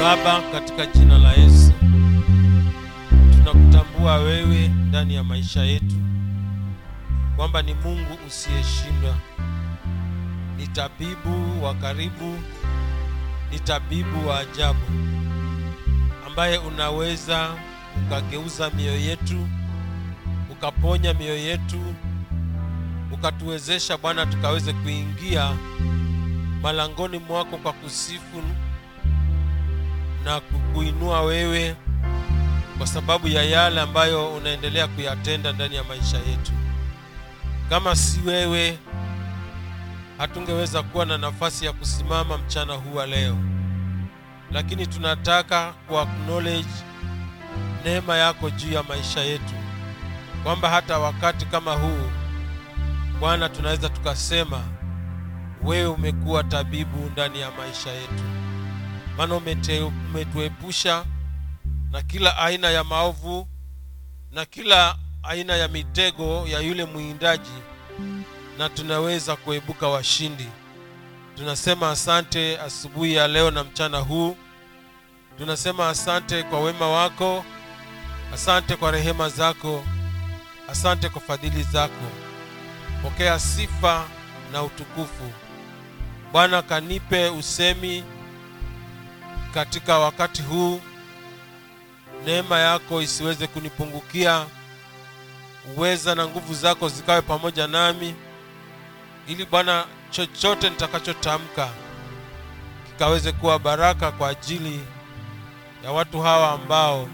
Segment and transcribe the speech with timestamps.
[0.00, 1.72] Baba, katika jina la Yesu
[3.32, 5.94] tunakutambua wewe ndani ya maisha yetu
[7.36, 9.14] kwamba ni Mungu usiyeshindwa,
[10.56, 12.38] ni tabibu wa karibu,
[13.52, 14.80] ni tabibu wa ajabu
[16.26, 17.48] ambaye unaweza
[18.06, 19.48] ukageuza mioyo yetu,
[20.50, 21.94] ukaponya mioyo yetu,
[23.12, 25.52] ukatuwezesha Bwana tukaweze kuingia
[26.62, 28.42] malangoni mwako kwa kusifu
[30.24, 31.76] na kukuinua wewe
[32.78, 36.52] kwa sababu ya yale ambayo unaendelea kuyatenda ndani ya maisha yetu.
[37.68, 38.78] Kama si wewe,
[40.18, 43.36] hatungeweza kuwa na nafasi ya kusimama mchana huu wa leo,
[44.52, 46.06] lakini tunataka ku
[47.84, 49.54] neema yako juu ya maisha yetu,
[50.42, 52.10] kwamba hata wakati kama huu
[53.20, 54.60] Bwana, tunaweza tukasema
[55.64, 58.24] wewe umekuwa tabibu ndani ya maisha yetu,
[59.18, 61.04] maana umetuepusha
[61.90, 63.48] na kila aina ya maovu
[64.32, 67.50] na kila aina ya mitego ya yule mwindaji,
[68.58, 70.46] na tunaweza kuebuka washindi.
[71.36, 74.36] Tunasema asante asubuhi ya leo na mchana huu.
[75.38, 77.44] Tunasema asante kwa wema wako,
[78.34, 79.84] asante kwa rehema zako,
[80.68, 82.10] asante kwa fadhili zako.
[83.02, 84.04] Pokea sifa
[84.52, 85.32] na utukufu
[86.32, 86.62] Bwana.
[86.62, 88.04] Kanipe usemi
[89.54, 90.80] katika wakati huu,
[92.24, 94.46] neema yako isiweze kunipungukia,
[95.76, 98.14] uweza na nguvu zako zikawe pamoja nami,
[99.28, 101.68] ili Bwana, chochote nitakachotamka
[102.86, 104.80] kikaweze kuwa baraka kwa ajili
[105.84, 107.08] ya watu hawa ambao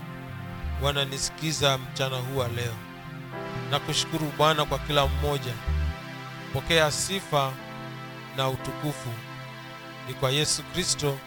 [0.82, 2.74] wananisikiza mchana huu wa leo.
[3.70, 5.52] Nakushukuru Bwana kwa kila mmoja.
[6.52, 7.52] Pokea sifa
[8.36, 9.08] na utukufu.
[10.08, 11.18] Ni kwa Yesu Kristo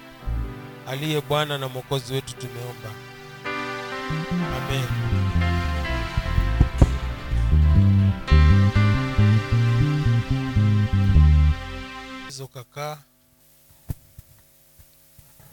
[0.87, 2.89] aliye Bwana na Mwokozi wetu tumeomba,
[4.57, 4.87] amen.
[12.43, 12.97] Ukakaa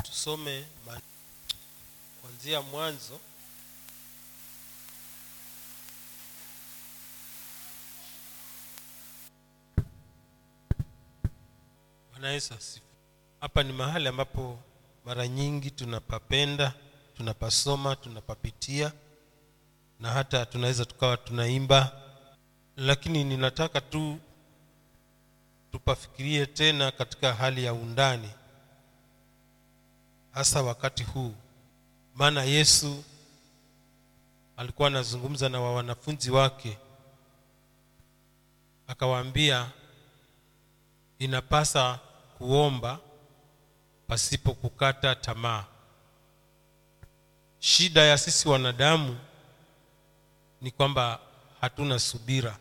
[0.03, 0.65] tusome
[2.21, 3.21] kuanzia mwanzo
[12.11, 12.91] Bwana Yesu asifiwe.
[13.41, 14.59] Hapa ni mahali ambapo
[15.05, 16.73] mara nyingi tunapapenda,
[17.17, 18.93] tunapasoma, tunapapitia
[20.01, 21.93] na hata tunaweza tukawa tunaimba,
[22.77, 24.19] lakini ninataka tu
[25.73, 28.31] tupafikirie tena katika hali ya undani,
[30.33, 31.35] hasa wakati huu,
[32.15, 33.05] maana Yesu
[34.57, 36.79] alikuwa anazungumza na wa wanafunzi wake
[38.87, 39.71] akawaambia
[41.19, 41.99] inapasa
[42.39, 42.99] kuomba
[44.15, 45.65] pasipo kukata tamaa.
[47.59, 49.19] Shida ya sisi wanadamu
[50.61, 51.19] ni kwamba
[51.61, 52.59] hatuna subira.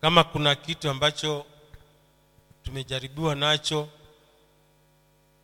[0.00, 1.46] Kama kuna kitu ambacho
[2.62, 3.88] tumejaribiwa nacho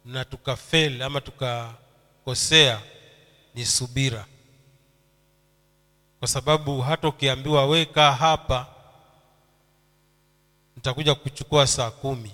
[0.05, 2.81] na tukafeli ama tukakosea,
[3.55, 4.27] ni subira,
[6.19, 8.67] kwa sababu hata ukiambiwa we kaa hapa
[10.77, 12.31] nitakuja kuchukua saa kumi,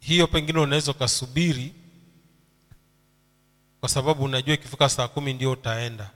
[0.00, 1.74] hiyo pengine unaweza ukasubiri,
[3.80, 6.10] kwa sababu unajua ikifika saa kumi ndio utaenda,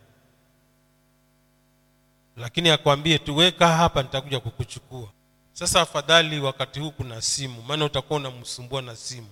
[2.37, 5.09] lakini akwambie tu weka hapa, nitakuja kukuchukua.
[5.53, 9.29] Sasa afadhali wakati huu kuna simu, maana utakuwa unamsumbua na simu,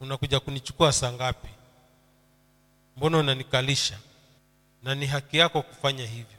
[0.00, 1.48] unakuja kunichukua saa ngapi?
[2.96, 3.98] Mbona unanikalisha?
[4.82, 6.36] Na ni haki yako kufanya hivyo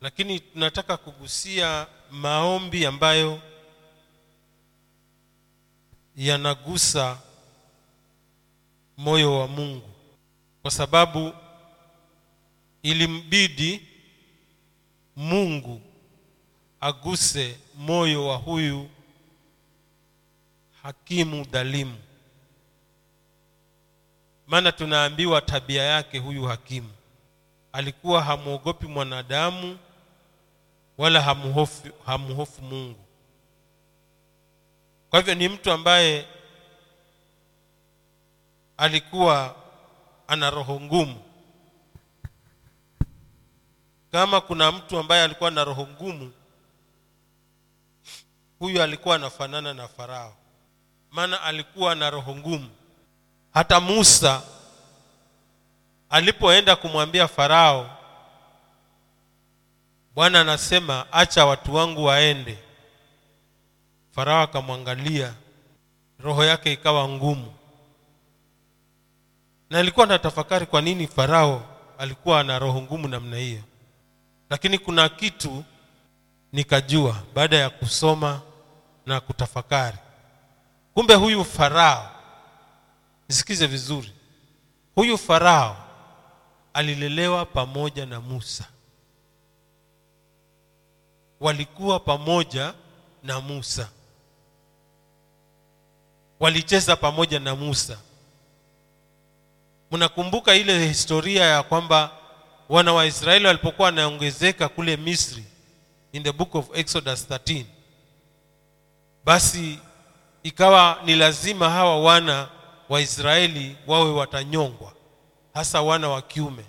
[0.00, 3.40] lakini tunataka kugusia maombi ambayo
[6.20, 7.18] yanagusa
[8.96, 9.88] moyo wa Mungu,
[10.62, 11.32] kwa sababu
[12.82, 13.86] ilimbidi
[15.16, 15.80] Mungu
[16.80, 18.88] aguse moyo wa huyu
[20.82, 21.98] hakimu dhalimu,
[24.46, 26.90] maana tunaambiwa tabia yake huyu hakimu.
[27.72, 29.78] Alikuwa hamwogopi mwanadamu
[30.98, 33.04] wala hamhofu, hamhofu Mungu.
[35.10, 36.26] Kwa hivyo ni mtu ambaye
[38.76, 39.54] alikuwa
[40.28, 41.22] ana roho ngumu.
[44.12, 46.32] Kama kuna mtu ambaye alikuwa na roho ngumu,
[48.58, 50.36] huyu alikuwa anafanana na Farao,
[51.10, 52.70] maana alikuwa na roho ngumu.
[53.54, 54.42] Hata Musa
[56.10, 57.96] alipoenda kumwambia Farao,
[60.14, 62.58] Bwana anasema acha watu wangu waende.
[64.10, 65.34] Farao akamwangalia
[66.18, 67.52] roho yake ikawa ngumu.
[69.70, 71.62] Na alikuwa na tafakari kwa nini farao
[71.98, 73.62] alikuwa na roho ngumu namna hiyo.
[74.50, 75.64] Lakini kuna kitu
[76.52, 78.40] nikajua baada ya kusoma
[79.06, 79.98] na kutafakari.
[80.94, 82.10] Kumbe huyu farao
[83.28, 84.12] nisikize vizuri.
[84.94, 85.76] Huyu farao
[86.74, 88.64] alilelewa pamoja na musa.
[91.40, 92.74] Walikuwa pamoja
[93.22, 93.88] na musa
[96.40, 97.98] walicheza pamoja na musa.
[99.90, 102.10] Mnakumbuka ile historia ya kwamba
[102.68, 105.44] wana wa israeli walipokuwa wanaongezeka kule misri
[106.12, 107.64] in the book of exodus 13
[109.24, 109.78] basi
[110.42, 112.48] ikawa ni lazima hawa wana
[112.88, 114.92] wa israeli wawe watanyongwa
[115.54, 116.64] hasa wana wa kiume.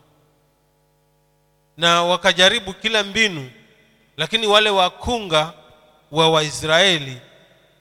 [1.77, 3.51] Na wakajaribu kila mbinu
[4.18, 5.53] lakini wale wakunga
[6.12, 7.18] wa waisraeli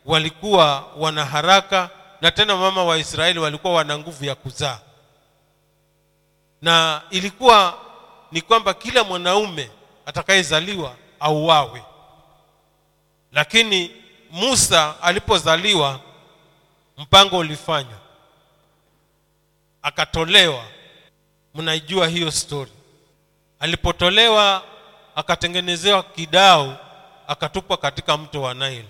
[0.04, 4.78] walikuwa wana haraka na tena mama wa israeli walikuwa wana nguvu ya kuzaa.
[6.62, 7.78] Na ilikuwa
[8.32, 9.70] ni kwamba kila mwanaume
[10.06, 11.82] atakayezaliwa auawe.
[13.32, 13.90] Lakini
[14.30, 16.00] musa alipozaliwa
[16.98, 17.98] mpango ulifanywa.
[19.82, 20.64] Akatolewa.
[21.54, 22.70] Mnaijua hiyo stori
[23.60, 24.62] alipotolewa
[25.14, 26.74] akatengenezewa kidau
[27.26, 28.88] akatupwa katika mto wa Nile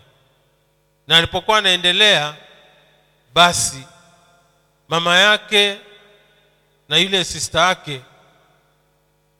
[1.10, 2.34] na alipokuwa anaendelea
[3.34, 3.84] basi
[4.88, 5.78] mama yake
[6.88, 8.00] na yule sista yake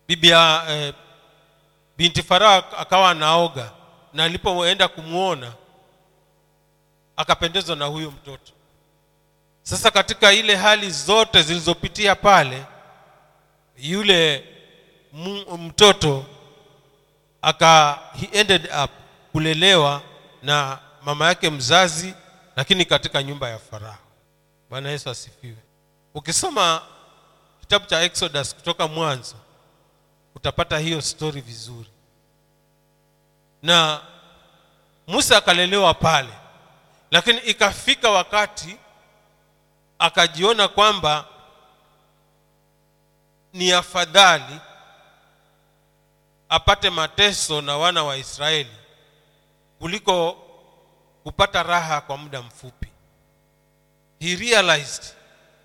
[0.09, 0.95] bibi eh,
[1.97, 3.71] binti farao akawa anaoga.
[4.13, 5.53] Na alipoenda kumwona
[7.17, 8.53] akapendezwa na huyo mtoto.
[9.63, 12.65] Sasa katika ile hali zote zilizopitia pale
[13.79, 14.45] yule
[15.59, 16.25] mtoto
[17.43, 18.91] aka he ended up
[19.33, 20.03] kulelewa
[20.43, 22.15] na mama yake mzazi
[22.57, 23.99] lakini katika nyumba ya farao.
[24.71, 25.57] Bwana yesu asifiwe.
[26.15, 26.83] Ukisoma
[27.61, 29.37] kitabu cha exodus kutoka mwanzo
[30.35, 31.91] utapata hiyo stori vizuri.
[33.63, 34.01] Na
[35.07, 36.33] musa akalelewa pale
[37.11, 38.77] lakini ikafika wakati
[39.99, 41.25] akajiona kwamba
[43.53, 44.61] ni afadhali
[46.49, 48.71] apate mateso na wana wa israeli
[49.79, 50.37] kuliko
[51.25, 52.89] kupata raha kwa muda mfupi.
[54.21, 55.05] He realized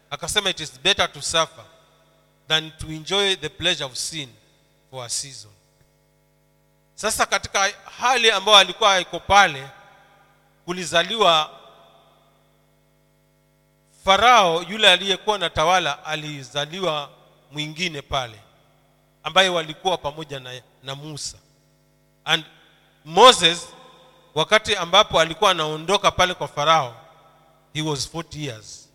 [0.09, 1.65] akasema it is better to suffer
[2.47, 4.29] than to enjoy the pleasure of sin
[4.91, 5.51] for a season.
[6.95, 9.67] Sasa katika hali ambayo alikuwa iko pale
[10.65, 11.49] kulizaliwa
[14.05, 17.09] farao yule aliyekuwa na tawala alizaliwa
[17.51, 18.39] mwingine pale
[19.23, 21.37] ambaye walikuwa pamoja na, na musa.
[22.25, 22.45] And
[23.05, 23.67] moses
[24.35, 26.95] wakati ambapo alikuwa anaondoka pale kwa farao
[27.73, 28.89] he was 40 years.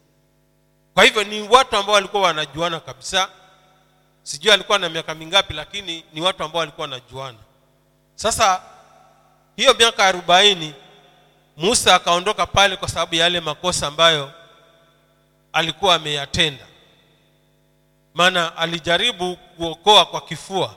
[0.95, 3.29] Kwa hivyo ni watu ambao walikuwa wanajuana kabisa.
[4.23, 7.39] Sijui alikuwa na miaka mingapi lakini ni watu ambao walikuwa wanajuana.
[8.15, 8.63] Sasa
[9.57, 10.75] hiyo miaka arobaini
[11.57, 14.33] musa akaondoka pale kwa sababu ya yale makosa ambayo
[15.53, 16.67] alikuwa ameyatenda.
[18.15, 20.75] Maana alijaribu kuokoa kwa kifua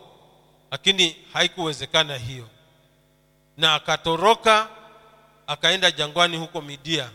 [0.72, 2.48] lakini haikuwezekana hiyo
[3.58, 4.68] na akatoroka
[5.48, 7.10] akaenda jangwani huko midia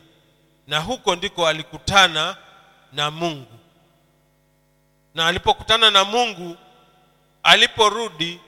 [0.67, 2.37] na huko ndiko alikutana
[2.93, 3.59] na mungu.
[5.15, 6.57] Na alipokutana na mungu
[7.43, 8.41] aliporudi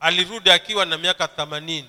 [0.00, 1.88] alirudi akiwa na miaka themanini.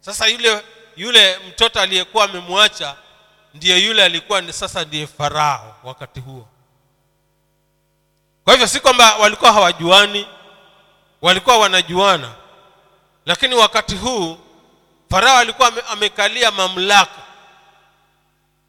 [0.00, 0.62] Sasa yule
[0.96, 2.96] yule mtoto aliyekuwa amemwacha
[3.54, 6.48] ndiye yule alikuwa sasa ndiye farao wakati huo.
[8.44, 10.26] Kwa hivyo si kwamba walikuwa hawajuani
[11.22, 12.32] walikuwa wanajuana.
[13.26, 14.38] Lakini wakati huu
[15.10, 17.22] farao alikuwa amekalia mamlaka.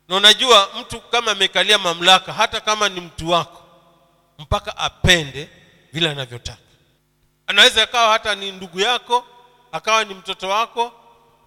[0.08, 3.64] Na unajua mtu kama amekalia mamlaka hata kama ni mtu wako
[4.40, 5.50] mpaka apende
[5.94, 6.58] vile anavyotaka.
[7.48, 9.26] Anaweza akawa hata ni ndugu yako
[9.72, 10.94] akawa ni mtoto wako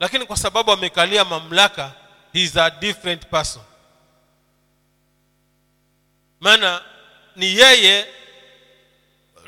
[0.00, 1.92] lakini kwa sababu amekalia mamlaka
[2.32, 3.62] he a different person.
[6.40, 6.82] Maana
[7.36, 8.06] ni yeye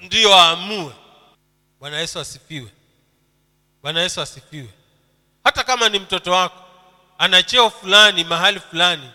[0.00, 0.92] ndiyo aamue
[1.84, 2.70] bwana yesu asifiwe.
[3.82, 4.68] Bwana yesu asifiwe.
[5.44, 6.64] Hata kama ni mtoto wako
[7.18, 9.10] ana cheo fulani mahali fulani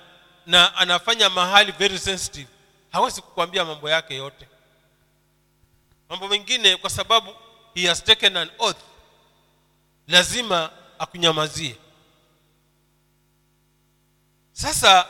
[0.46, 2.48] na anafanya mahali very sensitive
[2.92, 4.48] hawezi kukwambia mambo yake yote.
[6.10, 7.36] Mambo mengine kwa sababu
[7.76, 8.78] he has taken an oath
[10.08, 11.76] lazima akunyamazie.
[14.52, 15.06] Sasa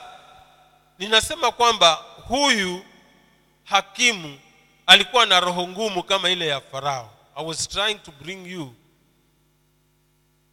[1.00, 1.94] ninasema kwamba
[2.28, 2.86] huyu
[3.64, 4.40] hakimu
[4.86, 8.76] alikuwa na roho ngumu kama ile ya farao i was trying to bring you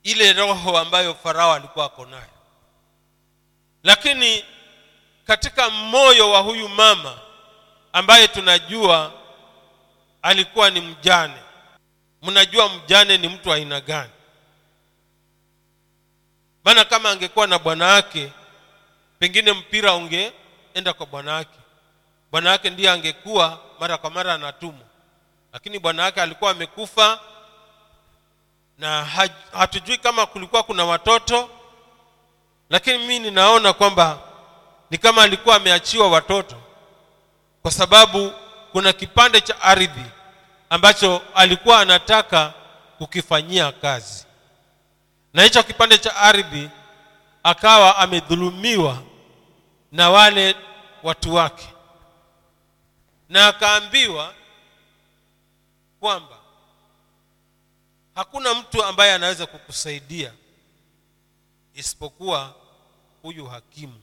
[0.02, 2.30] ile roho ambayo farao alikuwa ako nayo.
[3.82, 4.44] Lakini
[5.24, 7.18] katika moyo wa huyu mama
[7.92, 9.12] ambaye tunajua
[10.22, 11.42] alikuwa ni mjane
[12.22, 14.10] mnajua mjane ni mtu aina gani?
[16.64, 18.32] Maana kama angekuwa na bwana wake
[19.18, 21.58] pengine mpira ungeenda kwa bwana wake.
[22.30, 24.85] Bwana wake ndiye angekuwa mara kwa mara anatumwa
[25.56, 27.20] lakini bwana wake alikuwa amekufa
[28.78, 29.04] na
[29.52, 31.50] hatujui kama kulikuwa kuna watoto
[32.70, 34.18] lakini mimi ninaona kwamba
[34.90, 36.56] ni kama alikuwa ameachiwa watoto
[37.62, 38.32] kwa sababu
[38.72, 40.04] kuna kipande cha ardhi
[40.70, 42.52] ambacho alikuwa anataka
[42.98, 44.26] kukifanyia kazi.
[45.34, 46.68] Na hicho kipande cha ardhi
[47.42, 48.98] akawa amedhulumiwa
[49.92, 50.54] na wale
[51.02, 51.68] watu wake.
[53.28, 54.34] Na akaambiwa
[56.00, 56.38] kwamba
[58.14, 60.32] hakuna mtu ambaye anaweza kukusaidia
[61.74, 62.54] isipokuwa
[63.22, 64.02] huyu hakimu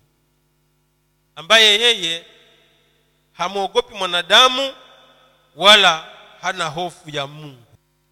[1.36, 2.26] ambaye yeye
[3.34, 4.74] hamwogopi mwanadamu
[5.56, 6.10] wala
[6.42, 7.64] hana hofu ya mungu.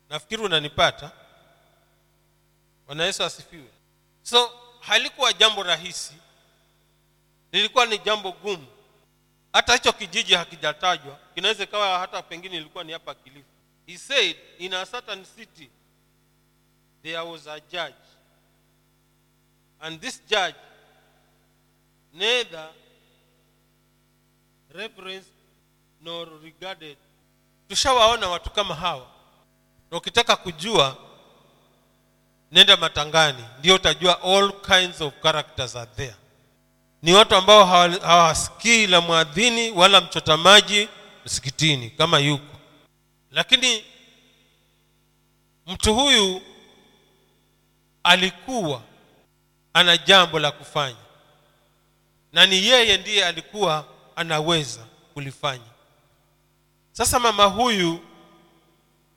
[0.10, 1.12] Nafikiri unanipata?
[2.86, 3.70] Bwana yesu asifiwe.
[4.24, 6.14] So halikuwa jambo rahisi
[7.52, 8.68] lilikuwa ni jambo gumu.
[9.54, 13.48] Hata hicho kijiji hakijatajwa kinaweza ikawa hata pengine ilikuwa ni hapa kilifu
[13.92, 15.70] he said in a certain city
[17.04, 17.94] there was a judge.
[19.82, 20.56] And this judge
[22.14, 22.70] neither
[24.74, 25.30] reverenced
[26.02, 26.98] nor regarded
[27.70, 29.08] tushawaona watu kama hawa.
[29.92, 30.98] Na ukitaka kujua
[32.52, 36.16] nenda matangani ndio utajua all kinds of characters are there.
[37.02, 40.90] Ni watu ambao hawasikii la mwadhini wala mchota maji
[41.26, 42.51] msikitini kama yuko
[43.32, 43.86] lakini
[45.68, 46.42] mtu huyu
[48.04, 48.82] alikuwa
[49.74, 50.96] ana jambo la kufanya.
[52.34, 53.86] Na ni yeye ndiye alikuwa
[54.16, 55.72] anaweza kulifanya.
[56.92, 58.00] Sasa mama huyu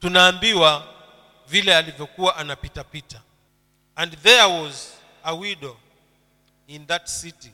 [0.01, 0.95] tunaambiwa
[1.49, 3.21] vile alivyokuwa anapitapita.
[3.97, 5.77] And there was a widow
[6.67, 7.53] in that city.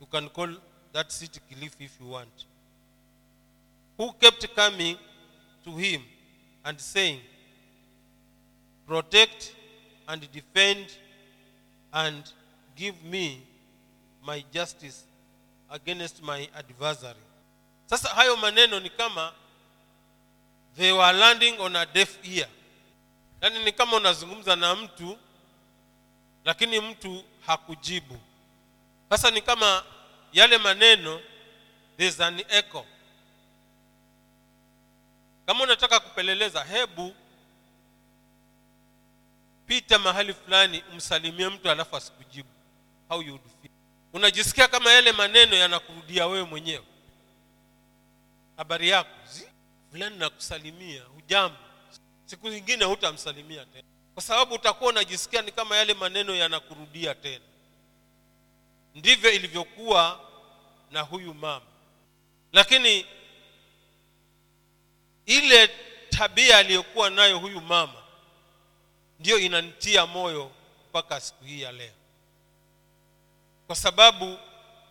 [0.00, 0.56] You can call
[0.92, 2.46] that city kilifi if you want.
[3.98, 4.96] Who kept coming
[5.66, 6.00] to him
[6.64, 7.20] and saying
[8.86, 9.52] protect
[10.08, 10.86] and defend
[11.92, 12.22] and
[12.76, 13.42] give me
[14.24, 15.04] my justice
[15.70, 17.18] against my adversary.
[17.86, 19.32] Sasa hayo maneno ni kama
[20.76, 22.46] they were landing on a deaf ear.
[23.42, 25.18] Yaani ni kama unazungumza na mtu
[26.44, 28.18] lakini mtu hakujibu.
[29.10, 29.82] Sasa ni kama
[30.32, 31.20] yale maneno
[31.96, 32.86] there's an echo
[35.46, 37.14] kama unataka kupeleleza hebu
[39.66, 42.48] pita mahali fulani umsalimie mtu alafu asikujibu.
[43.08, 43.72] How you would feel?
[44.12, 46.84] Unajisikia kama yale maneno yanakurudia wewe mwenyewe.
[48.56, 49.10] Habari yako?
[49.90, 51.56] Fulani nakusalimia hujambo.
[52.24, 53.88] Siku zingine hutamsalimia tena.
[54.14, 57.44] Kwa sababu utakuwa unajisikia ni kama yale maneno yanakurudia tena.
[58.94, 60.20] Ndivyo ilivyokuwa
[60.90, 61.66] na huyu mama.
[62.52, 63.06] Lakini
[65.26, 65.68] ile
[66.10, 68.02] tabia aliyokuwa nayo huyu mama
[69.20, 70.50] ndiyo inanitia moyo
[70.88, 71.92] mpaka siku hii ya leo.
[73.66, 74.38] Kwa sababu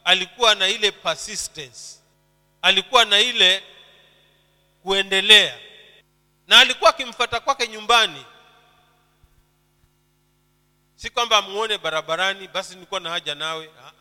[0.03, 1.99] alikuwa na ile persistence
[2.61, 3.63] alikuwa na ile
[4.83, 5.59] kuendelea
[6.47, 8.25] na alikuwa akimfata kwake nyumbani.
[10.95, 13.69] Si kwamba amuone barabarani basi nilikuwa na haja nawe.
[13.83, 13.91] Ha.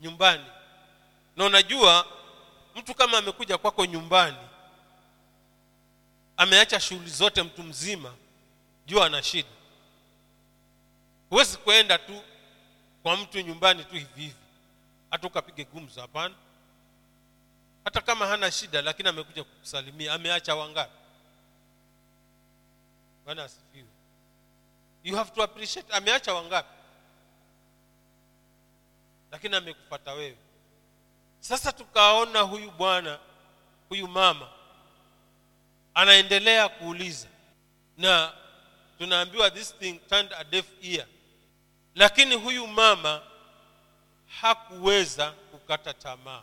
[0.00, 0.44] nyumbani.
[1.36, 2.06] Na unajua
[2.74, 4.36] mtu kama amekuja kwako nyumbani
[6.40, 8.14] ameacha shughuli zote mtu mzima
[8.86, 9.48] jua ana shida.
[11.30, 12.22] Huwezi kuenda tu
[13.02, 14.34] kwa mtu nyumbani tu hivi hivi
[15.10, 16.34] hata ukapige gumzo hapana.
[17.84, 20.92] Hata kama hana shida lakini amekuja kukusalimia ameacha wangapi?
[23.24, 23.88] Bwana asifiwe.
[25.04, 26.74] You have to appreciate ameacha wangapi?
[29.32, 30.36] Lakini amekufata wewe.
[31.40, 33.18] Sasa tukaona huyu bwana
[33.88, 34.48] huyu mama
[35.94, 37.26] anaendelea kuuliza.
[37.96, 38.32] Na
[38.98, 41.06] tunaambiwa this thing turned a deaf ear.
[41.94, 43.22] Lakini huyu mama
[44.40, 46.42] hakuweza kukata tamaa.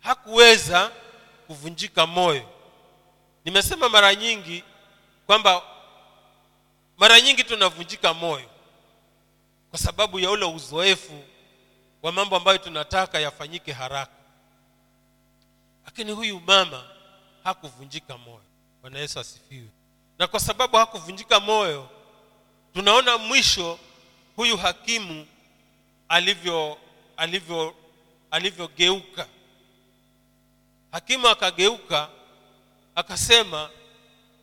[0.00, 0.90] Hakuweza
[1.46, 2.48] kuvunjika moyo.
[3.44, 4.64] Nimesema mara nyingi
[5.26, 5.62] kwamba
[6.98, 8.50] mara nyingi tunavunjika moyo
[9.70, 11.24] kwa sababu ya ule uzoefu
[12.02, 14.12] wa mambo ambayo tunataka yafanyike haraka.
[15.84, 16.84] Lakini huyu mama
[17.46, 18.42] hakuvunjika moyo.
[18.82, 19.68] Bwana yesu asifiwe.
[20.18, 21.90] Na kwa sababu hakuvunjika moyo
[22.74, 23.78] tunaona mwisho
[24.36, 25.26] huyu hakimu
[26.08, 26.78] alivyo
[27.16, 27.74] alivyo
[28.30, 29.26] alivyogeuka.
[30.92, 32.08] Hakimu akageuka
[32.94, 33.70] akasema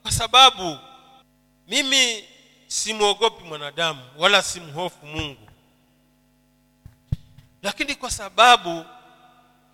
[0.01, 0.77] kwa sababu
[1.67, 2.23] mimi
[2.67, 5.49] simwogopi mwanadamu wala simhofu mungu.
[7.61, 8.85] Lakini kwa sababu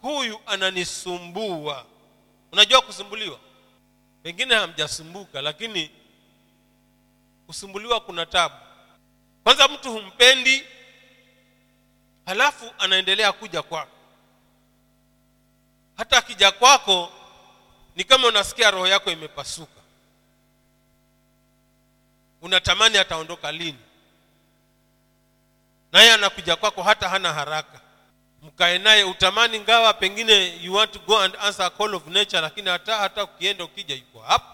[0.01, 1.85] huyu ananisumbua
[2.51, 3.39] unajua kusumbuliwa?
[4.23, 5.91] Pengine hamjasumbuka lakini
[7.47, 8.55] kusumbuliwa kuna tabu.
[9.43, 10.63] Kwanza mtu humpendi
[12.25, 13.91] halafu anaendelea kuja kwako.
[15.97, 17.11] Hata akija kwako
[17.95, 19.81] ni kama unasikia roho yako imepasuka.
[22.41, 23.79] Unatamani ataondoka lini?
[25.91, 27.81] Naye anakuja kwako hata hana haraka
[28.41, 32.41] mkae naye utamani ngawa pengine you want to go and answer a call of nature
[32.41, 34.45] lakini hata hata ukienda ukija yuko hapo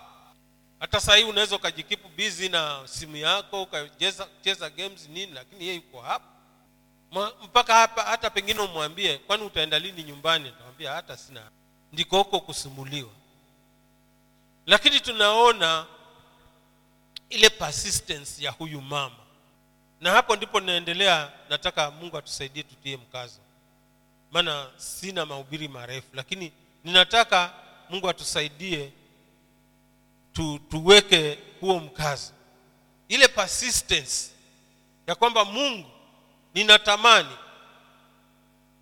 [0.80, 6.02] hata saa hii unaweza ukajikipu busy na simu yako ukacheza games nini lakini yeye yuko
[6.02, 6.26] hapo
[7.44, 10.50] mpaka hapa hata pengine umwambie kwani utaenda lini nyumbani?
[10.50, 11.42] Atawambia hata sina.
[11.94, 13.10] Ndiko huko kusumbuliwa
[14.66, 15.86] lakini tunaona
[17.30, 19.16] ile persistence ya huyu mama.
[20.02, 23.40] Na hapo ndipo naendelea nataka mungu atusaidie tutie mkazo
[24.32, 26.52] maana sina mahubiri marefu lakini
[26.84, 27.54] ninataka
[27.90, 28.92] mungu atusaidie
[30.34, 32.34] tu, tuweke huo mkazo.
[33.08, 34.32] Ile persistence
[35.08, 35.90] ya kwamba mungu
[36.54, 37.38] ninatamani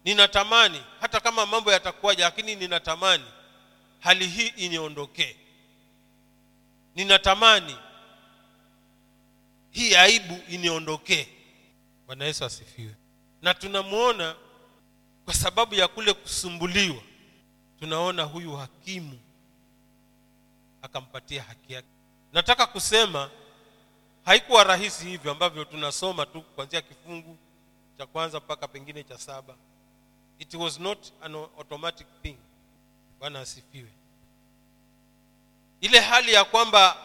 [0.05, 3.23] ninatamani hata kama mambo yatakuwaja lakini ninatamani
[4.00, 5.35] hali hii iniondokee.
[6.95, 7.77] Ninatamani
[9.71, 11.27] hii aibu iniondokee.
[12.07, 12.95] Bwana yesu asifiwe.
[13.41, 14.35] Na tunamwona
[15.25, 17.01] kwa sababu ya kule kusumbuliwa
[17.80, 19.20] tunaona huyu hakimu
[20.82, 21.88] akampatia haki yake.
[22.34, 23.30] Nataka kusema
[24.25, 27.38] haikuwa rahisi hivyo ambavyo tunasoma tu kuanzia kifungu
[27.98, 29.56] cha kwanza mpaka pengine cha saba.
[30.39, 32.38] It was not an automatic thing.
[33.20, 33.90] Bwana asifiwe.
[35.81, 36.98] Ile hali ya kwamba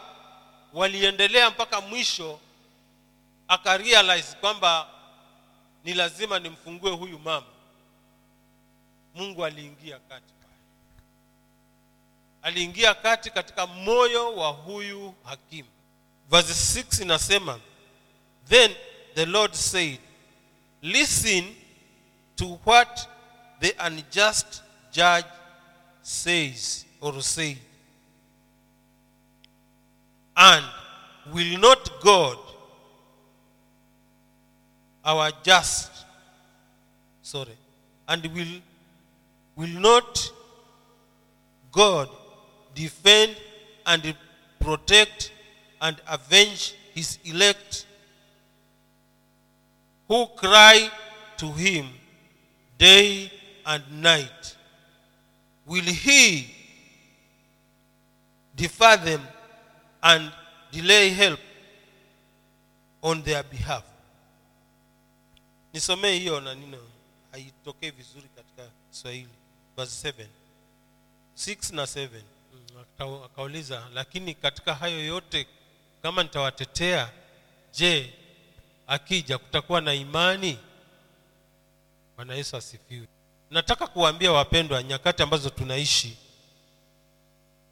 [0.73, 2.39] waliendelea mpaka mwisho
[3.47, 4.87] akarealize kwamba
[5.83, 7.47] ni lazima nimfungue huyu mama
[9.19, 10.33] mungu aliingia kati
[12.41, 15.69] aliingia kati katika moyo wa huyu hakimu.
[16.29, 17.59] Verse 6 inasema
[18.47, 18.75] then
[19.15, 19.99] the lord said
[20.81, 21.55] listen
[22.35, 23.09] to what
[23.59, 25.27] the unjust judge
[26.01, 27.57] says or said.
[30.35, 30.65] And
[31.33, 32.37] will not god
[35.03, 35.91] our just
[37.21, 37.57] sorry
[38.07, 38.61] and will
[39.59, 40.31] will not
[41.71, 42.09] god
[42.73, 43.35] defend
[43.85, 44.15] and
[44.59, 45.31] protect
[45.81, 47.85] and avenge his elect
[50.07, 50.89] who cry
[51.37, 51.87] to him
[52.77, 53.31] day
[53.65, 54.55] and night?
[55.65, 56.47] Will he
[58.55, 59.21] defer them
[60.01, 60.31] and
[60.71, 61.39] delay help
[63.03, 63.83] on their behalf?
[65.73, 66.77] Nisomee hiyo na nino
[67.31, 69.38] haitokei vizuri katika kiswahili
[69.79, 70.27] verse 7
[71.35, 72.21] 6 na 7
[72.99, 75.47] Mm, akauliza lakini katika hayo yote
[76.01, 77.11] kama nitawatetea
[77.73, 78.13] je
[78.87, 80.59] akija kutakuwa na imani?
[82.15, 83.07] Bwana yesu asifiwe.
[83.51, 86.17] Nataka kuwaambia wapendwa nyakati ambazo tunaishi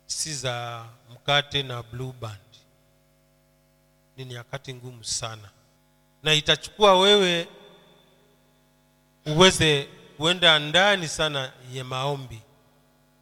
[0.06, 2.40] si za mkate na blue band.
[4.18, 5.50] Ni nyakati ngumu sana.
[6.24, 7.48] Na itachukua wewe
[9.26, 9.88] uweze
[10.18, 12.42] kuenda ndani sana ya maombi.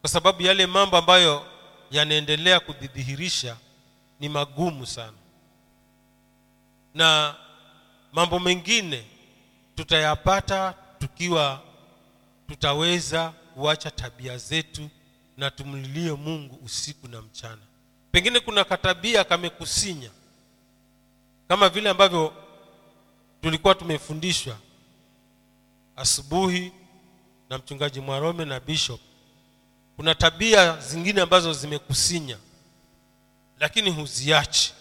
[0.00, 1.46] Kwa sababu yale mambo ambayo
[1.90, 3.56] yanaendelea kudhihirisha
[4.20, 5.16] ni magumu sana.
[6.94, 7.34] Na
[8.12, 9.04] mambo mengine
[9.74, 11.60] tutayapata tukiwa
[12.48, 14.88] tutaweza kuacha tabia zetu
[15.36, 17.62] na tumlilie mungu usiku na mchana.
[18.12, 20.10] Pengine kuna katabia kamekusinya
[21.48, 22.32] kama vile ambavyo
[23.42, 24.56] tulikuwa tumefundishwa
[25.96, 26.72] asubuhi
[27.50, 29.00] na mchungaji mwarome na bishop.
[29.96, 32.38] Kuna tabia zingine ambazo zimekusinya
[33.60, 34.74] lakini huziachi.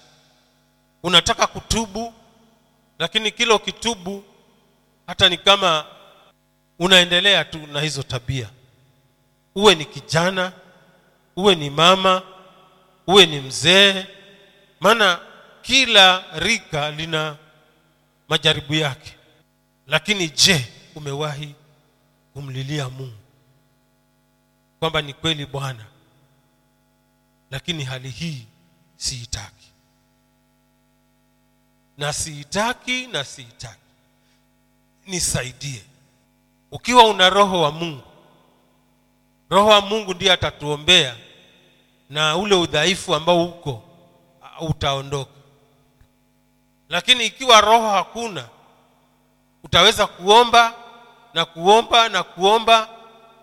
[1.04, 2.14] Unataka kutubu
[3.00, 4.24] lakini kila ukitubu
[5.08, 5.86] hata ni kama
[6.80, 8.50] unaendelea tu na hizo tabia.
[9.56, 10.52] Uwe ni kijana
[11.36, 12.22] uwe ni mama
[13.08, 14.06] uwe ni mzee
[14.80, 15.20] maana
[15.62, 17.36] kila rika lina
[18.30, 19.16] majaribu yake.
[19.88, 21.56] Lakini je umewahi
[22.46, 23.18] kumlilia mungu.
[24.80, 25.86] Kwamba ni kweli bwana
[27.52, 28.46] lakini hali hii
[28.98, 29.68] siitaki.
[31.98, 33.80] Na siitaki na siitaki.
[35.08, 35.84] Nisaidie.
[36.72, 38.02] Ukiwa una roho wa mungu
[39.50, 41.16] roho wa mungu ndiye atatuombea
[42.10, 43.84] na ule udhaifu ambao uko
[44.60, 45.32] utaondoka.
[46.90, 48.50] Lakini ikiwa roho hakuna
[49.64, 50.74] utaweza kuomba
[51.36, 52.90] na kuomba na kuomba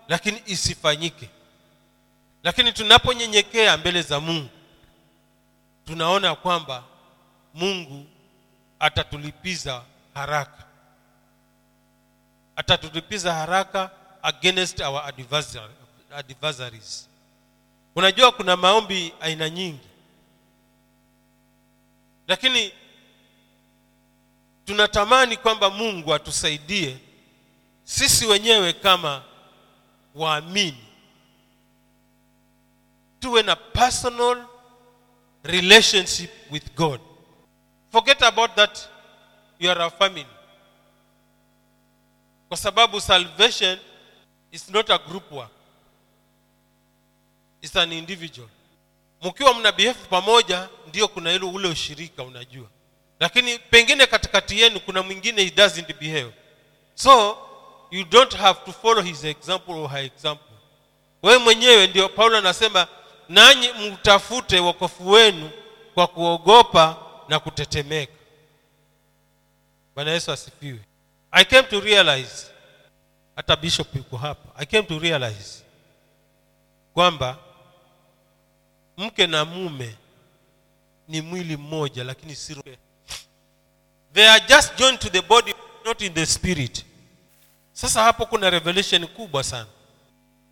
[0.07, 1.29] lakini isifanyike.
[2.43, 4.49] Lakini tunaponyenyekea mbele za mungu
[5.85, 6.83] tunaona kwamba
[7.53, 8.05] mungu
[8.79, 10.63] atatulipiza haraka.
[12.55, 15.69] Atatulipiza haraka against our adversar-
[16.15, 17.09] adversaries.
[17.95, 19.87] Unajua kuna maombi aina nyingi.
[22.27, 22.71] Lakini
[24.65, 26.97] tunatamani kwamba mungu atusaidie
[27.93, 29.23] sisi wenyewe kama
[30.15, 30.83] waamini
[33.19, 34.45] tuwe na personal
[35.43, 37.01] relationship with god.
[37.91, 38.89] Forget about that
[39.59, 40.25] you are a family.
[42.47, 43.79] Kwa sababu salvation
[44.51, 45.51] is not a group work.
[47.61, 48.49] It's an individual.
[49.21, 52.67] Mkiwa mna behave pamoja ndio kuna ile ule ushirika unajua.
[53.19, 56.31] Lakini pengine katikati yenu kuna mwingine he doesn't behave.
[56.95, 57.37] So
[57.93, 60.57] you don't have to follow his example or her example.
[61.23, 62.87] Wewe mwenyewe ndio paulo anasema
[63.29, 65.49] nanyi mtafute wokofu wenu
[65.93, 66.97] kwa kuogopa
[67.29, 68.13] na kutetemeka.
[69.95, 70.79] Bwana yesu asifiwe.
[71.31, 72.47] I came to realize
[73.35, 74.49] hata bishop yuko hapa.
[74.61, 75.63] I came to realize
[76.93, 77.37] kwamba
[78.97, 79.95] mke na mume
[81.07, 82.55] ni mwili mmoja lakini si
[84.13, 85.53] they are just joined to the body
[85.85, 86.85] not in the spirit
[87.73, 89.65] sasa hapo kuna revelation kubwa sana.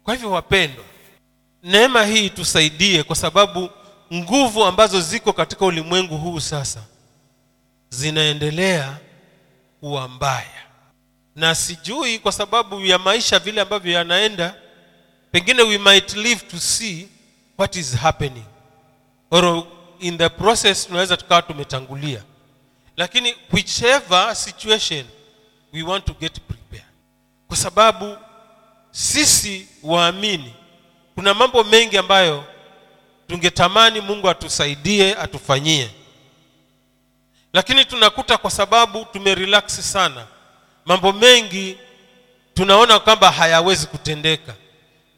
[0.04, 0.84] Kwa hivyo wapendwa
[1.64, 3.70] neema hii tusaidie kwa sababu
[4.14, 6.84] nguvu ambazo ziko katika ulimwengu huu sasa
[7.90, 8.98] zinaendelea
[9.80, 10.62] kuwa mbaya.
[11.36, 14.56] Na sijui kwa sababu ya maisha vile ambavyo yanaenda
[15.32, 17.08] pengine we might live to see
[17.58, 18.44] what is happening.
[19.32, 19.64] Or
[20.00, 22.24] in the process tunaweza tukawa tumetangulia.
[22.98, 25.06] Lakini whichever situation
[25.74, 26.86] we want to get prepared
[27.52, 28.18] kwa sababu
[28.92, 30.54] sisi waamini
[31.16, 32.44] kuna mambo mengi ambayo
[33.28, 35.90] tungetamani mungu atusaidie atufanyie.
[37.54, 40.26] Lakini tunakuta kwa sababu tumerilaksi sana
[40.86, 41.78] mambo mengi
[42.54, 44.54] tunaona kwamba hayawezi kutendeka.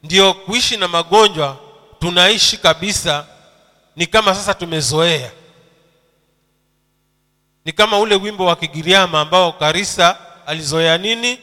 [0.02, 1.56] Ndio kuishi na magonjwa
[2.00, 3.26] tunaishi kabisa
[3.96, 5.30] ni kama sasa tumezoea.
[7.64, 10.16] Ni kama ule wimbo wa kigiriama ambao karisa
[10.46, 11.38] alizoea nini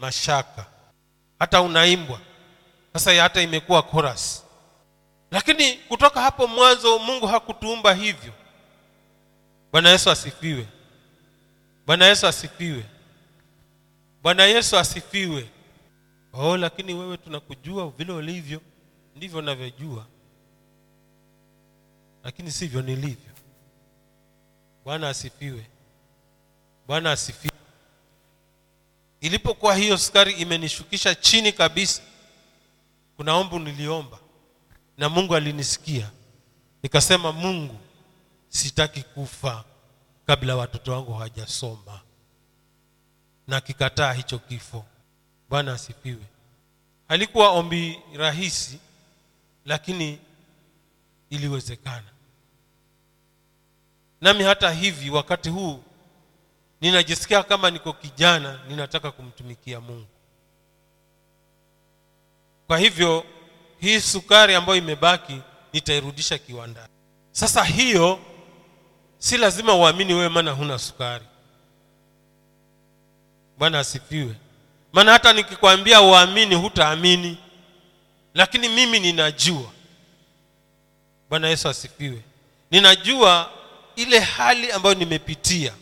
[0.00, 0.66] mashaka
[1.38, 2.20] hata unaimbwa.
[2.92, 4.44] Sasa hata imekuwa chorus.
[5.30, 8.32] Lakini kutoka hapo mwanzo mungu hakutuumba hivyo.
[9.72, 10.66] Bwana yesu asifiwe.
[11.86, 12.84] Bwana yesu asifiwe.
[14.22, 15.50] Bwana yesu asifiwe.
[16.32, 18.60] Oh lakini wewe tunakujua vile ulivyo
[19.16, 20.06] ndivyo navyojua
[22.24, 23.32] lakini sivyo nilivyo.
[24.84, 25.66] Bwana asifiwe.
[26.86, 27.55] Bwana asifiwe
[29.26, 32.02] ilipokuwa hiyo sukari imenishukisha chini kabisa
[33.16, 34.18] kuna ombu niliomba
[34.98, 36.10] na mungu alinisikia.
[36.82, 37.78] Nikasema mungu
[38.48, 39.64] sitaki kufa
[40.26, 42.00] kabla watoto wangu hawajasoma.
[43.46, 44.84] Na kikataa hicho kifo.
[45.50, 46.22] Bwana asifiwe.
[47.08, 48.78] Halikuwa ombi rahisi
[49.64, 50.18] lakini
[51.30, 52.10] iliwezekana.
[54.20, 55.82] Nami hata hivi wakati huu
[56.80, 60.06] ninajisikia kama niko kijana ninataka kumtumikia mungu.
[62.66, 63.24] Kwa hivyo
[63.80, 65.40] hii sukari ambayo imebaki
[65.72, 66.88] nitairudisha kiwandani.
[67.32, 68.18] Sasa hiyo
[69.18, 71.24] si lazima uamini wewe maana huna sukari.
[73.58, 74.34] Bwana asifiwe.
[74.92, 77.38] Maana hata nikikwambia uamini hutaamini.
[78.34, 79.70] Lakini mimi ninajua.
[81.30, 82.22] Bwana yesu asifiwe.
[82.70, 83.50] Ninajua
[83.96, 85.72] ile hali ambayo nimepitia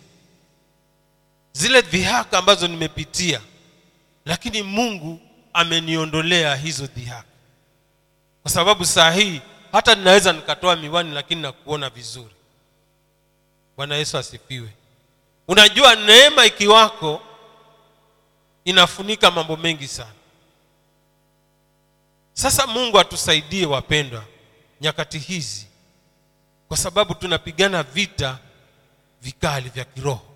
[1.57, 3.41] zile dhihaka ambazo nimepitia
[4.25, 5.21] lakini mungu
[5.53, 7.29] ameniondolea hizo dhihaka.
[8.43, 9.41] Kwa sababu saa hii
[9.73, 12.35] hata ninaweza nikatoa miwani lakini nakuona vizuri.
[13.77, 14.69] Bwana yesu asifiwe.
[15.49, 17.23] Unajua neema ikiwako
[18.65, 20.13] inafunika mambo mengi sana.
[22.33, 24.25] Sasa mungu atusaidie wapendwa
[24.81, 25.67] nyakati hizi
[26.69, 28.39] kwa sababu tunapigana vita
[29.23, 30.34] vikali vya kiroho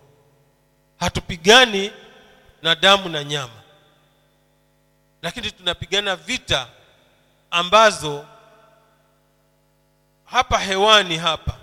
[1.01, 1.93] hatupigani
[2.63, 3.53] na damu na nyama.
[5.23, 6.67] Lakini tunapigana vita
[7.51, 8.27] ambazo
[10.25, 11.57] hapa hewani hapa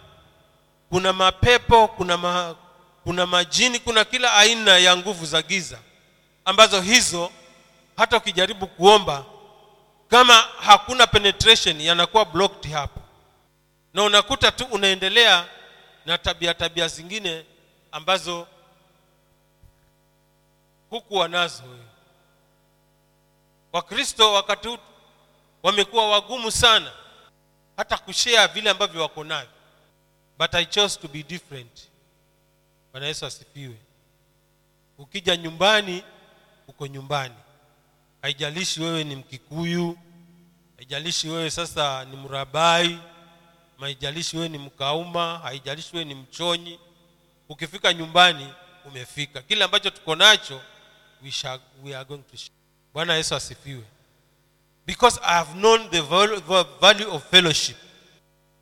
[0.89, 2.55] kuna mapepo kuna ma,
[3.03, 5.79] kuna majini kuna kila aina ya nguvu za giza
[6.45, 7.31] ambazo hizo
[7.97, 9.25] hata ukijaribu kuomba
[10.09, 12.99] kama hakuna penetration yanakuwa blocked hapo.
[13.93, 15.45] Na unakuta tu unaendelea
[16.05, 17.45] na tabia tabia zingine
[17.91, 18.47] ambazo
[20.89, 21.63] hukuwa nazo.
[23.73, 24.77] Wakristo wakati huu
[25.63, 26.91] wamekuwa wagumu sana
[27.77, 29.49] hata kushea vile ambavyo wako navyo.
[30.39, 31.89] But i chose to be different.
[32.91, 33.75] Bwana yesu asifiwe.
[34.97, 36.03] Ukija nyumbani
[36.67, 37.35] uko nyumbani.
[38.21, 39.97] Haijalishi wewe ni mkikuyu
[40.77, 42.99] haijalishi wewe sasa ni mrabai
[43.79, 46.79] haijalishi wewe ni mkauma haijalishi wewe ni mchonyi.
[47.49, 48.53] Ukifika nyumbani
[48.85, 49.41] umefika.
[49.41, 50.61] Kile ambacho tuko nacho
[51.23, 52.37] we, shall, we are going to
[52.93, 53.83] bwana yesu asifiwe.
[54.85, 56.01] Because i have known the
[56.81, 57.77] value of fellowship.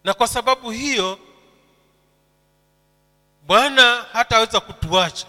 [0.03, 1.19] Na kwa sababu hiyo
[3.45, 5.27] bwana hataweza kutuacha.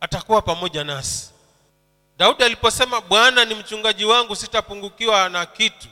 [0.00, 1.30] Atakuwa pamoja nasi.
[2.18, 5.88] Daudi aliposema bwana ni mchungaji wangu sitapungukiwa na kitu.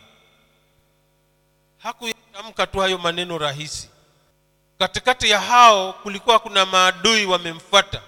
[1.79, 3.89] Hakuyatamka tu hayo maneno rahisi.
[4.79, 8.03] Katikati ya hao kulikuwa kuna maadui wamemfuata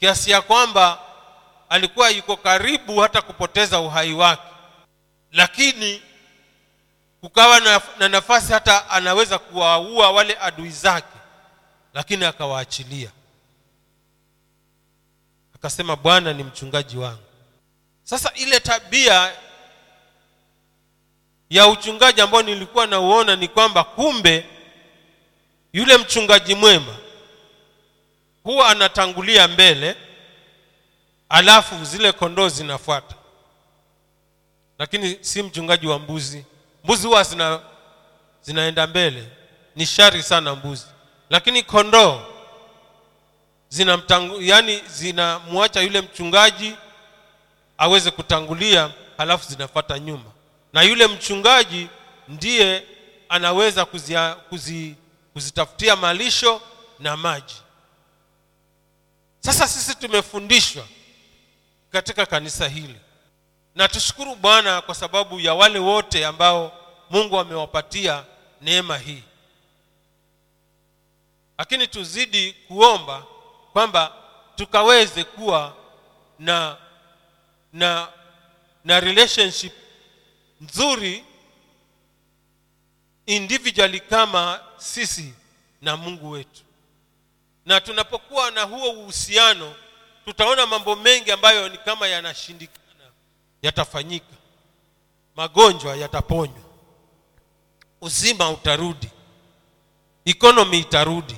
[0.00, 0.98] kiasi ya kwamba
[1.68, 4.42] alikuwa yuko karibu hata kupoteza uhai wake.
[5.32, 6.02] Lakini
[7.20, 11.18] kukawa na, na nafasi hata anaweza kuwaua wale adui zake
[11.94, 13.10] lakini akawaachilia.
[15.54, 17.22] Akasema bwana ni mchungaji wangu.
[18.02, 19.32] Sasa ile tabia
[21.50, 24.46] ya uchungaji ambao nilikuwa nauona ni kwamba kumbe
[25.72, 26.96] yule mchungaji mwema
[28.48, 29.96] huwa anatangulia mbele
[31.28, 33.14] alafu zile kondoo zinafuata.
[34.78, 36.44] Lakini si mchungaji wa mbuzi.
[36.84, 37.60] Mbuzi huwa zina,
[38.42, 39.28] zinaenda mbele.
[39.76, 40.86] Ni shari sana mbuzi.
[41.30, 42.20] Lakini kondoo
[43.68, 46.74] zinamtangu yani zinamwacha yule mchungaji
[47.78, 50.30] aweze kutangulia halafu zinafuata nyuma.
[50.72, 51.88] Na yule mchungaji
[52.28, 52.82] ndiye
[53.28, 54.94] anaweza kuzia, kuzi,
[55.32, 56.60] kuzitafutia malisho
[56.98, 57.54] na maji
[59.52, 60.86] sasa sisi tumefundishwa
[61.92, 63.00] katika kanisa hili.
[63.74, 66.72] Na tushukuru bwana kwa sababu ya wale wote ambao
[67.10, 68.24] mungu amewapatia
[68.60, 69.22] neema hii.
[71.58, 73.26] Lakini tuzidi kuomba
[73.72, 74.12] kwamba
[74.56, 75.76] tukaweze kuwa
[76.38, 76.76] na
[77.72, 78.08] na
[78.84, 79.72] na relationship
[80.60, 81.24] nzuri
[83.26, 85.34] individually kama sisi
[85.82, 86.62] na mungu wetu
[87.68, 89.74] na tunapokuwa na huo uhusiano
[90.24, 93.04] tutaona mambo mengi ambayo ni kama yanashindikana.
[93.62, 94.36] Yatafanyika.
[95.36, 96.60] Magonjwa yataponywa.
[98.00, 99.08] Uzima utarudi.
[100.24, 101.36] Ikonomi itarudi.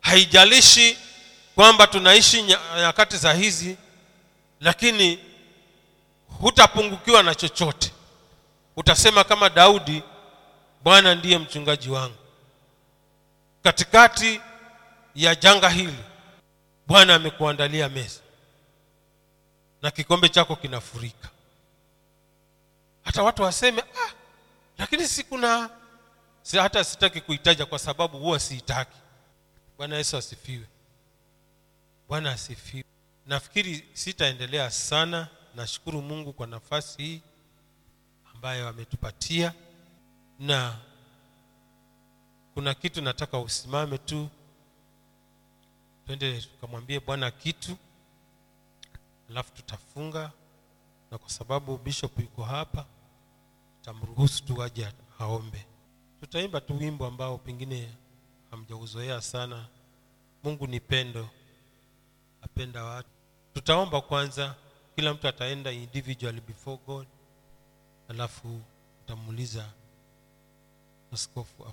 [0.00, 0.98] Haijalishi
[1.54, 2.42] kwamba tunaishi
[2.76, 3.76] nyakati za hizi
[4.60, 5.18] lakini
[6.40, 7.92] hutapungukiwa na chochote.
[8.76, 10.02] Utasema kama daudi
[10.82, 12.16] bwana ndiye mchungaji wangu.
[13.62, 14.40] Katikati
[15.16, 16.04] ya janga hili
[16.86, 18.20] bwana amekuandalia meza
[19.82, 21.28] na kikombe chako kinafurika.
[23.02, 24.12] Hata watu waseme ah,
[24.78, 25.70] lakini si kuna
[26.42, 28.96] si hata sitaki kuitaja kwa sababu huwa siitaki.
[29.78, 30.66] Bwana yesu asifiwe.
[32.08, 32.84] Bwana asifiwe.
[33.26, 35.28] Nafikiri sitaendelea sana.
[35.54, 37.20] Nashukuru mungu kwa nafasi hii
[38.34, 39.52] ambayo ametupatia.
[40.38, 40.76] Na
[42.54, 44.28] kuna kitu nataka usimame tu
[46.06, 47.76] twende tukamwambie bwana kitu
[49.30, 50.32] alafu tutafunga
[51.10, 52.86] na kwa sababu bishop yuko hapa
[53.78, 54.88] tutamruhusu tu aje
[55.18, 55.66] aombe.
[56.20, 57.88] Tutaimba tu wimbo ambao pengine
[58.50, 59.66] hamjauzoea sana.
[60.42, 61.28] Mungu ni pendo
[62.42, 63.08] apenda watu.
[63.54, 64.54] Tutaomba kwanza
[64.96, 67.06] kila mtu ataenda individually before god
[68.08, 68.60] alafu
[69.04, 69.68] utamuuliza
[71.12, 71.64] askofu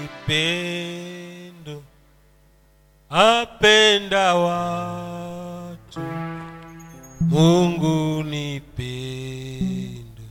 [0.00, 1.82] ni pendo
[3.12, 6.00] apenda watu.
[7.20, 10.22] Mungu ni pendo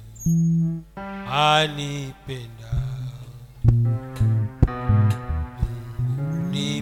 [1.32, 2.72] anipenda.
[6.52, 6.82] Mungu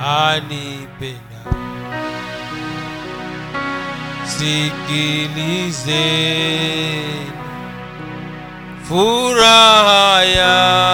[0.00, 1.42] Anipenda.
[5.86, 7.26] Sikilizeni.
[8.88, 10.85] Furaha yangu,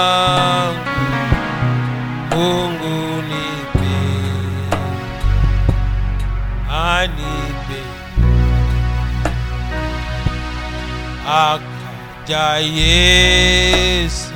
[12.33, 14.33] akaja Yesu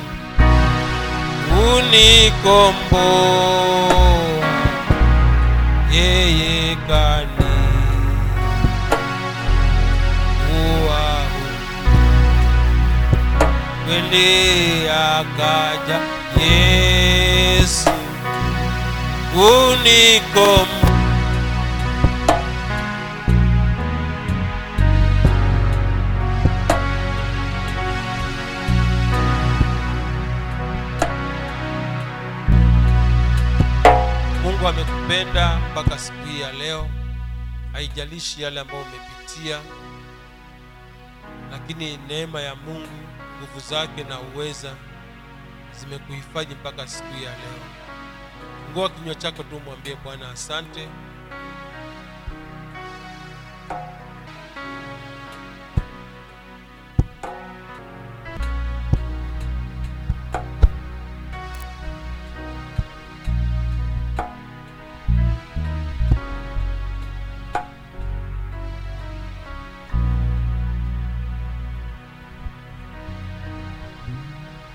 [1.73, 3.17] unikomboa,
[5.91, 7.57] yeye kani.
[10.53, 11.43] Uahu
[13.85, 15.99] kweli akaja.
[16.37, 17.89] Yesu
[19.35, 20.67] unikom
[35.07, 36.89] Mungu mpaka siku hii ya leo,
[37.73, 39.59] haijalishi yale ambayo umepitia,
[41.51, 42.87] lakini neema ya Mungu,
[43.37, 44.73] nguvu zake na uweza
[45.79, 47.59] zimekuhifadhi mpaka siku hii ya leo.
[48.65, 50.87] Fungua kinywa chako tu, mwambie Bwana asante.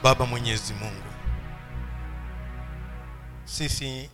[0.02, 1.12] Baba Mwenyezi Mungu,
[3.44, 4.10] sisi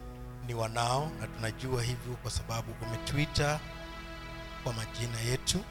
[0.47, 3.61] ni wanao na tunajua hivyo kwa sababu umetuita
[4.65, 5.65] kwa majina yetu,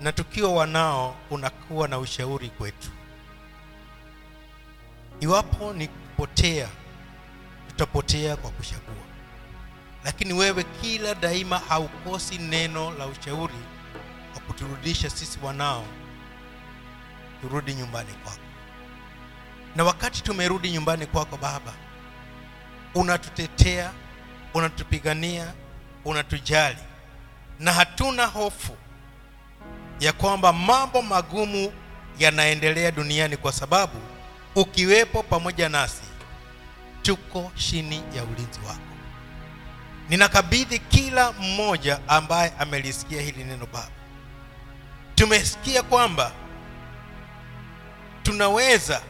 [0.00, 2.90] na tukiwa wanao unakuwa na ushauri kwetu.
[5.20, 6.68] Iwapo ni kupotea,
[7.68, 9.04] tutapotea kwa kuchagua,
[10.04, 13.54] lakini wewe kila daima haukosi neno la ushauri
[14.34, 15.84] wa kuturudisha sisi wanao
[17.40, 18.38] turudi nyumbani kwako.
[19.76, 21.72] Na wakati tumerudi nyumbani kwako Baba,
[22.94, 23.90] unatutetea,
[24.54, 25.52] unatupigania,
[26.04, 26.78] unatujali,
[27.60, 28.76] na hatuna hofu
[30.00, 31.72] ya kwamba mambo magumu
[32.18, 34.00] yanaendelea duniani, kwa sababu
[34.54, 36.02] ukiwepo pamoja nasi,
[37.02, 38.80] tuko chini ya ulinzi wako.
[40.08, 43.88] Ninakabidhi kila mmoja ambaye amelisikia hili neno Baba.
[45.14, 46.32] Tumesikia kwamba
[48.22, 49.00] tunaweza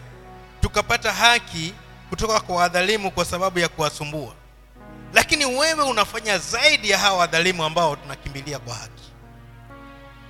[0.60, 1.74] tukapata haki
[2.10, 4.34] kutoka kwa wadhalimu kwa sababu ya kuwasumbua,
[5.14, 9.02] lakini wewe unafanya zaidi ya hawa wadhalimu ambao tunakimbilia kwa haki.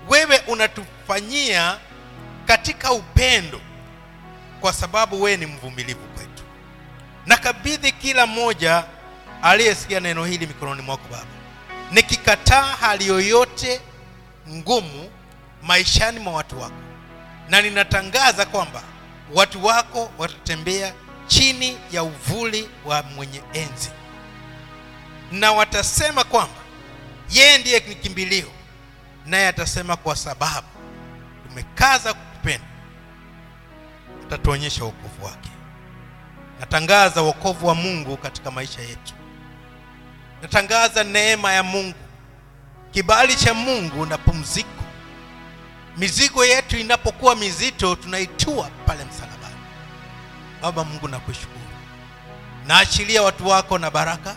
[0.08, 1.78] Wewe unatufanyia
[2.46, 3.60] katika upendo,
[4.60, 6.42] kwa sababu wewe ni mvumilivu kwetu.
[7.26, 8.84] Nakabidhi kila mmoja
[9.42, 11.24] aliyesikia neno hili mikononi mwako Baba,
[11.90, 13.80] nikikataa hali yoyote
[14.48, 15.10] ngumu
[15.62, 16.74] maishani mwa watu wako
[17.48, 18.82] na ninatangaza kwamba
[19.34, 20.92] watu wako watatembea
[21.26, 23.90] chini ya uvuli wa mwenye enzi,
[25.32, 26.54] na watasema kwamba
[27.30, 28.50] yeye ndiye ni kimbilio,
[29.26, 30.66] naye atasema kwa sababu
[31.48, 32.66] tumekaza kukupenda,
[34.26, 35.48] atatuonyesha wokovu wake.
[36.61, 39.14] Natangaza wokovu wa Mungu katika maisha yetu.
[40.42, 41.94] Natangaza neema ya Mungu,
[42.90, 44.77] kibali cha Mungu na pumziko
[45.98, 49.54] mizigo yetu inapokuwa mizito tunaitua pale msalabani.
[50.62, 51.58] Baba Mungu, nakushukuru.
[52.66, 54.37] Naachilia watu wako na baraka,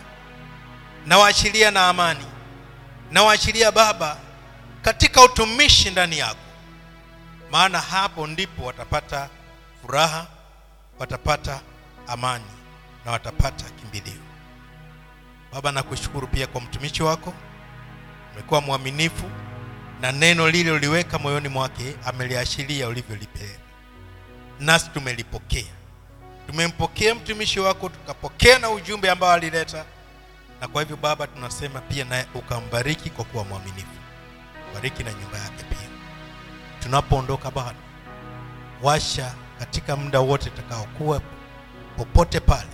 [1.06, 2.24] nawaachilia na amani,
[3.10, 4.16] nawaachilia Baba
[4.82, 6.36] katika utumishi ndani yako,
[7.50, 9.28] maana hapo ndipo watapata
[9.82, 10.26] furaha,
[10.98, 11.60] watapata
[12.08, 12.44] amani
[13.04, 14.20] na watapata kimbilio.
[15.52, 17.34] Baba, nakushukuru pia kwa mtumishi wako,
[18.32, 19.30] umekuwa mwaminifu
[20.02, 23.58] na neno lile uliweka moyoni mwake ameliashiria ulivyolipeleka,
[24.60, 25.64] nasi tumelipokea.
[26.46, 29.84] Tumempokea mtumishi wako, tukapokea na ujumbe ambao alileta,
[30.60, 33.86] na kwa hivyo Baba tunasema pia naye ukambariki kwa kuwa mwaminifu.
[34.74, 35.88] Bariki na nyumba yake pia.
[36.80, 37.78] Tunapoondoka Bwana,
[38.82, 41.20] washa katika muda wote tutakaokuwa
[41.96, 42.70] popote pale,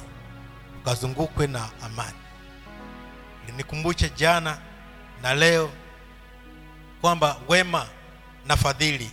[0.82, 2.18] ukazungukwe na amani.
[3.46, 4.58] Linikumbushe jana
[5.22, 5.70] na leo
[7.00, 7.86] kwamba wema
[8.46, 9.10] na fadhili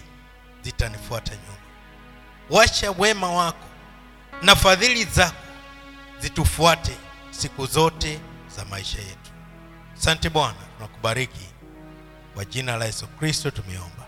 [0.63, 1.57] zitanifuata nyuma.
[2.49, 3.65] Wacha wema wako
[4.41, 5.35] na fadhili zako
[6.19, 6.91] zitufuate
[7.31, 8.19] siku zote
[8.57, 9.31] za maisha yetu.
[9.97, 11.45] Asante Bwana, tunakubariki
[12.33, 14.05] kwa jina la Yesu Kristo tumeomba,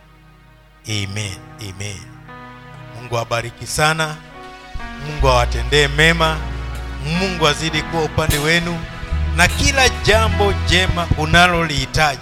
[0.88, 1.38] amen,
[1.70, 2.02] amen.
[2.96, 4.16] Mungu awabariki sana,
[5.06, 6.40] Mungu awatendee mema,
[7.06, 8.80] Mungu azidi kuwa upande wenu,
[9.36, 12.22] na kila jambo jema unalolihitaji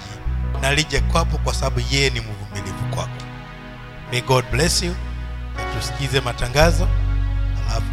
[0.61, 3.11] na lije kwapo kwa sababu yeye ni mvumilivu kwako.
[4.11, 4.95] May god bless you.
[5.57, 6.87] Na tusikize matangazo.
[7.69, 7.85] Alafu